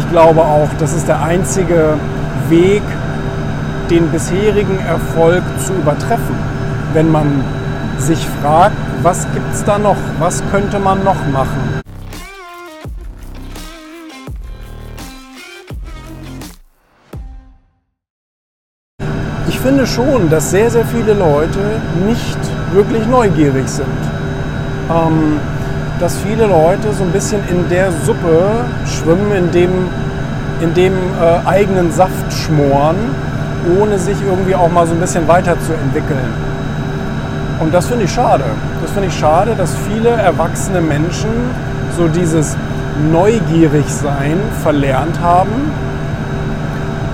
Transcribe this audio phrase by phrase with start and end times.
[0.00, 1.98] Ich glaube auch, das ist der einzige
[2.48, 2.82] Weg,
[3.90, 6.36] den bisherigen Erfolg zu übertreffen.
[6.94, 7.44] Wenn man
[7.98, 9.98] sich fragt, was gibt es da noch?
[10.18, 11.82] Was könnte man noch machen?
[19.48, 21.58] Ich finde schon, dass sehr, sehr viele Leute
[22.06, 22.38] nicht
[22.72, 23.86] wirklich neugierig sind.
[24.90, 25.38] Ähm,
[26.00, 29.70] dass viele Leute so ein bisschen in der Suppe schwimmen, in dem,
[30.60, 32.96] in dem äh, eigenen Saft schmoren,
[33.78, 36.32] ohne sich irgendwie auch mal so ein bisschen weiterzuentwickeln.
[37.60, 38.44] Und das finde ich schade.
[38.80, 41.28] Das finde ich schade, dass viele erwachsene Menschen
[41.98, 42.56] so dieses
[43.12, 45.70] Neugierigsein verlernt haben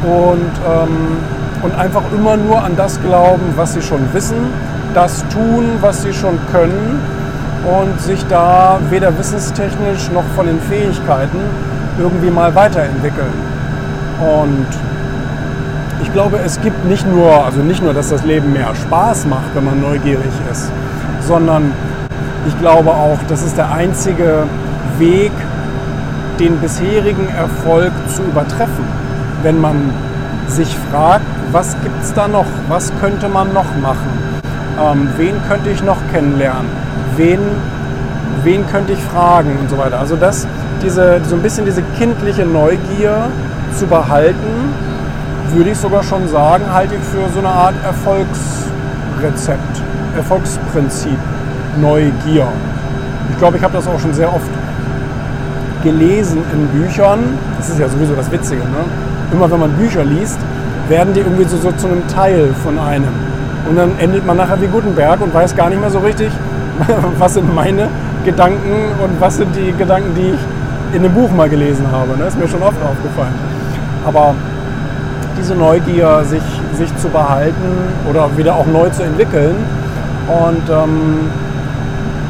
[0.04, 1.16] und, ähm,
[1.62, 4.36] und einfach immer nur an das glauben, was sie schon wissen,
[4.94, 7.00] das tun, was sie schon können
[7.64, 11.40] und sich da weder wissenstechnisch noch von den Fähigkeiten
[11.98, 13.32] irgendwie mal weiterentwickeln.
[14.20, 14.66] Und
[16.02, 19.54] ich glaube, es gibt nicht nur, also nicht nur, dass das Leben mehr Spaß macht,
[19.54, 20.70] wenn man neugierig ist,
[21.26, 21.72] sondern
[22.46, 24.44] ich glaube auch, das ist der einzige
[24.98, 25.32] Weg,
[26.38, 28.84] den bisherigen Erfolg zu übertreffen.
[29.42, 29.90] Wenn man
[30.48, 32.46] sich fragt, was gibt es da noch?
[32.68, 34.10] Was könnte man noch machen?
[34.80, 36.85] Ähm, wen könnte ich noch kennenlernen?
[37.16, 37.40] Wen,
[38.42, 39.98] wen könnte ich fragen und so weiter.
[39.98, 40.46] Also das,
[40.82, 43.28] diese, so ein bisschen diese kindliche Neugier
[43.76, 44.74] zu behalten,
[45.54, 49.82] würde ich sogar schon sagen, halte ich für so eine Art Erfolgsrezept,
[50.16, 51.18] Erfolgsprinzip,
[51.80, 52.48] Neugier.
[53.30, 54.50] Ich glaube, ich habe das auch schon sehr oft
[55.82, 57.20] gelesen in Büchern.
[57.56, 58.62] Das ist ja sowieso das Witzige.
[58.62, 58.84] Ne?
[59.32, 60.38] Immer wenn man Bücher liest,
[60.88, 63.12] werden die irgendwie so, so zu einem Teil von einem.
[63.68, 66.30] Und dann endet man nachher wie Gutenberg und weiß gar nicht mehr so richtig,
[67.18, 67.88] was sind meine
[68.24, 72.10] Gedanken und was sind die Gedanken, die ich in einem Buch mal gelesen habe.
[72.10, 72.26] Das ne?
[72.26, 73.34] ist mir schon oft aufgefallen.
[74.04, 74.34] Aber
[75.38, 76.42] diese Neugier, sich,
[76.74, 77.54] sich zu behalten
[78.08, 79.56] oder wieder auch neu zu entwickeln
[80.28, 81.30] und ähm,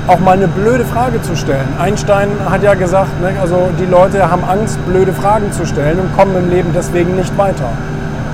[0.06, 1.68] auch mal eine blöde Frage zu stellen.
[1.78, 6.16] Einstein hat ja gesagt, ne, also die Leute haben Angst, blöde Fragen zu stellen und
[6.16, 7.70] kommen im Leben deswegen nicht weiter.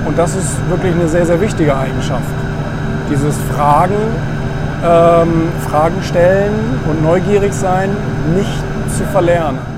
[0.05, 2.21] Und das ist wirklich eine sehr, sehr wichtige Eigenschaft.
[3.09, 3.95] Dieses Fragen,
[4.83, 7.89] ähm, Fragen stellen und neugierig sein
[8.35, 8.63] nicht
[8.97, 9.72] zu verlernen.